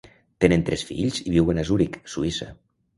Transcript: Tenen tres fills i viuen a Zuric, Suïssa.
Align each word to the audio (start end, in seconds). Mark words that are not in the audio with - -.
Tenen 0.45 0.63
tres 0.69 0.85
fills 0.93 1.21
i 1.27 1.37
viuen 1.37 1.65
a 1.65 1.69
Zuric, 1.71 2.03
Suïssa. 2.17 2.53